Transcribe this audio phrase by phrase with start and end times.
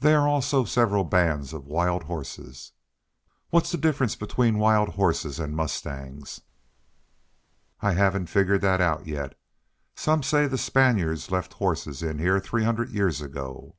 [0.00, 2.72] There are also several bands of wild horses."
[3.50, 6.40] "What's the difference between wild horses and mustangs?"
[7.80, 9.38] "I haven't figured that out yet.
[9.94, 13.76] Some say the Spaniards left horses in here three hundred years ago.